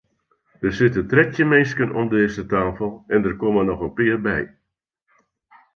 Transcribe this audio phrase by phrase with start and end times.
[0.63, 4.39] Der sitte trettjin minsken om dizze tafel en der komme noch in pear by.